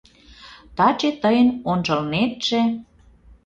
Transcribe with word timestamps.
Таче 0.77 1.09
тыйын 1.21 1.49
ончылнетше 1.71 2.59